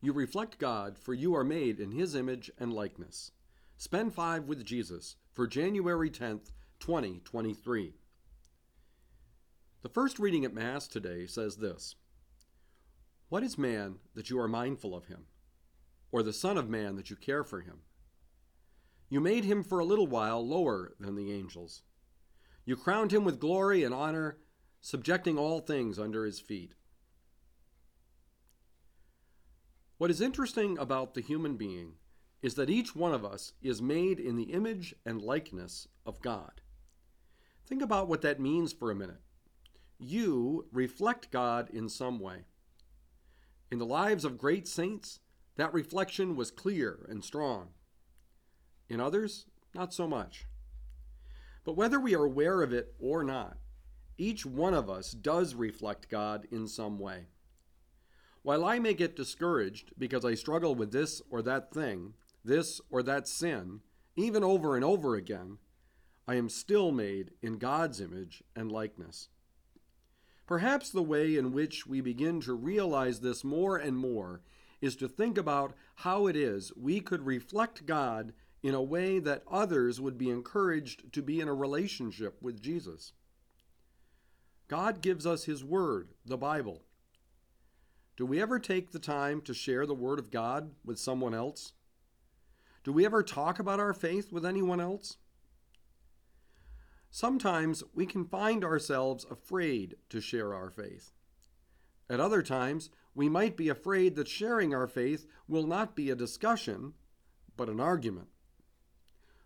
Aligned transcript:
You 0.00 0.12
reflect 0.12 0.58
God, 0.58 0.96
for 0.96 1.12
you 1.12 1.34
are 1.34 1.44
made 1.44 1.80
in 1.80 1.90
His 1.90 2.14
image 2.14 2.50
and 2.58 2.72
likeness. 2.72 3.32
Spend 3.76 4.14
five 4.14 4.44
with 4.44 4.64
Jesus 4.64 5.16
for 5.32 5.46
January 5.46 6.10
10th, 6.10 6.52
2023. 6.78 7.94
The 9.82 9.88
first 9.88 10.18
reading 10.18 10.44
at 10.44 10.54
Mass 10.54 10.86
today 10.86 11.26
says 11.26 11.56
this 11.56 11.96
What 13.28 13.42
is 13.42 13.58
man 13.58 13.96
that 14.14 14.30
you 14.30 14.40
are 14.40 14.48
mindful 14.48 14.94
of 14.94 15.06
him, 15.06 15.26
or 16.12 16.22
the 16.22 16.32
Son 16.32 16.56
of 16.56 16.68
Man 16.68 16.96
that 16.96 17.10
you 17.10 17.16
care 17.16 17.42
for 17.42 17.60
him? 17.60 17.82
You 19.08 19.20
made 19.20 19.44
him 19.44 19.64
for 19.64 19.78
a 19.78 19.84
little 19.84 20.06
while 20.06 20.46
lower 20.46 20.94
than 21.00 21.14
the 21.14 21.32
angels. 21.32 21.82
You 22.64 22.76
crowned 22.76 23.12
him 23.12 23.24
with 23.24 23.40
glory 23.40 23.82
and 23.82 23.94
honor, 23.94 24.38
subjecting 24.80 25.38
all 25.38 25.60
things 25.60 25.98
under 25.98 26.24
his 26.24 26.38
feet. 26.38 26.74
What 29.98 30.12
is 30.12 30.20
interesting 30.20 30.78
about 30.78 31.14
the 31.14 31.20
human 31.20 31.56
being 31.56 31.94
is 32.40 32.54
that 32.54 32.70
each 32.70 32.94
one 32.94 33.12
of 33.12 33.24
us 33.24 33.54
is 33.60 33.82
made 33.82 34.20
in 34.20 34.36
the 34.36 34.52
image 34.52 34.94
and 35.04 35.20
likeness 35.20 35.88
of 36.06 36.22
God. 36.22 36.60
Think 37.66 37.82
about 37.82 38.06
what 38.06 38.22
that 38.22 38.38
means 38.38 38.72
for 38.72 38.92
a 38.92 38.94
minute. 38.94 39.20
You 39.98 40.66
reflect 40.70 41.32
God 41.32 41.68
in 41.70 41.88
some 41.88 42.20
way. 42.20 42.44
In 43.72 43.78
the 43.78 43.84
lives 43.84 44.24
of 44.24 44.38
great 44.38 44.68
saints, 44.68 45.18
that 45.56 45.74
reflection 45.74 46.36
was 46.36 46.52
clear 46.52 47.04
and 47.08 47.24
strong. 47.24 47.70
In 48.88 49.00
others, 49.00 49.46
not 49.74 49.92
so 49.92 50.06
much. 50.06 50.46
But 51.64 51.76
whether 51.76 51.98
we 51.98 52.14
are 52.14 52.24
aware 52.24 52.62
of 52.62 52.72
it 52.72 52.94
or 53.00 53.24
not, 53.24 53.58
each 54.16 54.46
one 54.46 54.74
of 54.74 54.88
us 54.88 55.10
does 55.10 55.56
reflect 55.56 56.08
God 56.08 56.46
in 56.52 56.68
some 56.68 57.00
way. 57.00 57.26
While 58.48 58.64
I 58.64 58.78
may 58.78 58.94
get 58.94 59.14
discouraged 59.14 59.92
because 59.98 60.24
I 60.24 60.32
struggle 60.32 60.74
with 60.74 60.90
this 60.90 61.20
or 61.28 61.42
that 61.42 61.70
thing, 61.70 62.14
this 62.42 62.80
or 62.88 63.02
that 63.02 63.28
sin, 63.28 63.80
even 64.16 64.42
over 64.42 64.74
and 64.74 64.82
over 64.82 65.16
again, 65.16 65.58
I 66.26 66.36
am 66.36 66.48
still 66.48 66.90
made 66.90 67.32
in 67.42 67.58
God's 67.58 68.00
image 68.00 68.42
and 68.56 68.72
likeness. 68.72 69.28
Perhaps 70.46 70.88
the 70.88 71.02
way 71.02 71.36
in 71.36 71.52
which 71.52 71.86
we 71.86 72.00
begin 72.00 72.40
to 72.40 72.54
realize 72.54 73.20
this 73.20 73.44
more 73.44 73.76
and 73.76 73.98
more 73.98 74.40
is 74.80 74.96
to 74.96 75.08
think 75.08 75.36
about 75.36 75.74
how 75.96 76.26
it 76.26 76.34
is 76.34 76.72
we 76.74 77.02
could 77.02 77.26
reflect 77.26 77.84
God 77.84 78.32
in 78.62 78.74
a 78.74 78.80
way 78.80 79.18
that 79.18 79.42
others 79.50 80.00
would 80.00 80.16
be 80.16 80.30
encouraged 80.30 81.12
to 81.12 81.20
be 81.20 81.38
in 81.38 81.48
a 81.48 81.54
relationship 81.54 82.40
with 82.40 82.62
Jesus. 82.62 83.12
God 84.68 85.02
gives 85.02 85.26
us 85.26 85.44
His 85.44 85.62
Word, 85.62 86.14
the 86.24 86.38
Bible, 86.38 86.84
do 88.18 88.26
we 88.26 88.42
ever 88.42 88.58
take 88.58 88.90
the 88.90 88.98
time 88.98 89.40
to 89.42 89.54
share 89.54 89.86
the 89.86 89.94
Word 89.94 90.18
of 90.18 90.32
God 90.32 90.72
with 90.84 90.98
someone 90.98 91.34
else? 91.34 91.74
Do 92.82 92.92
we 92.92 93.06
ever 93.06 93.22
talk 93.22 93.60
about 93.60 93.78
our 93.78 93.94
faith 93.94 94.32
with 94.32 94.44
anyone 94.44 94.80
else? 94.80 95.18
Sometimes 97.12 97.84
we 97.94 98.06
can 98.06 98.24
find 98.24 98.64
ourselves 98.64 99.24
afraid 99.30 99.94
to 100.08 100.20
share 100.20 100.52
our 100.52 100.68
faith. 100.68 101.12
At 102.10 102.18
other 102.18 102.42
times, 102.42 102.90
we 103.14 103.28
might 103.28 103.56
be 103.56 103.68
afraid 103.68 104.16
that 104.16 104.26
sharing 104.26 104.74
our 104.74 104.88
faith 104.88 105.24
will 105.46 105.68
not 105.68 105.94
be 105.94 106.10
a 106.10 106.16
discussion, 106.16 106.94
but 107.56 107.68
an 107.68 107.78
argument. 107.78 108.30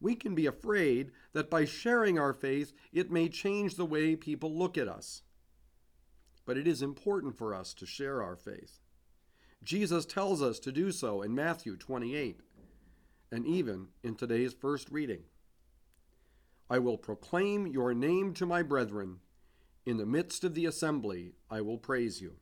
We 0.00 0.14
can 0.14 0.34
be 0.34 0.46
afraid 0.46 1.10
that 1.34 1.50
by 1.50 1.66
sharing 1.66 2.18
our 2.18 2.32
faith, 2.32 2.72
it 2.94 3.10
may 3.10 3.28
change 3.28 3.74
the 3.74 3.84
way 3.84 4.16
people 4.16 4.56
look 4.56 4.78
at 4.78 4.88
us 4.88 5.22
but 6.46 6.56
it 6.56 6.66
is 6.66 6.82
important 6.82 7.36
for 7.36 7.54
us 7.54 7.74
to 7.74 7.86
share 7.86 8.22
our 8.22 8.36
faith. 8.36 8.80
Jesus 9.62 10.04
tells 10.04 10.42
us 10.42 10.58
to 10.60 10.72
do 10.72 10.92
so 10.92 11.22
in 11.22 11.34
Matthew 11.34 11.76
28 11.76 12.40
and 13.32 13.46
even 13.46 13.88
in 14.02 14.14
today's 14.14 14.52
first 14.52 14.90
reading. 14.90 15.22
I 16.68 16.78
will 16.78 16.98
proclaim 16.98 17.66
your 17.66 17.94
name 17.94 18.34
to 18.34 18.46
my 18.46 18.62
brethren. 18.62 19.20
In 19.86 19.96
the 19.96 20.06
midst 20.06 20.44
of 20.44 20.54
the 20.54 20.66
assembly, 20.66 21.32
I 21.50 21.60
will 21.60 21.78
praise 21.78 22.20
you. 22.20 22.36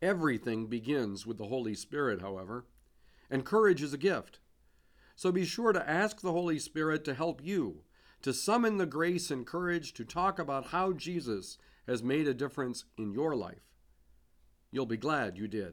Everything 0.00 0.66
begins 0.66 1.26
with 1.26 1.38
the 1.38 1.46
Holy 1.46 1.74
Spirit, 1.74 2.20
however, 2.20 2.66
and 3.30 3.44
courage 3.44 3.82
is 3.82 3.92
a 3.92 3.98
gift. 3.98 4.38
So 5.16 5.32
be 5.32 5.44
sure 5.44 5.72
to 5.72 5.88
ask 5.88 6.20
the 6.20 6.32
Holy 6.32 6.58
Spirit 6.58 7.04
to 7.04 7.14
help 7.14 7.42
you 7.42 7.82
to 8.24 8.32
summon 8.32 8.78
the 8.78 8.86
grace 8.86 9.30
and 9.30 9.46
courage 9.46 9.92
to 9.92 10.02
talk 10.02 10.38
about 10.38 10.68
how 10.68 10.94
Jesus 10.94 11.58
has 11.86 12.02
made 12.02 12.26
a 12.26 12.32
difference 12.32 12.86
in 12.96 13.12
your 13.12 13.36
life. 13.36 13.60
You'll 14.70 14.86
be 14.86 14.96
glad 14.96 15.36
you 15.36 15.46
did. 15.46 15.72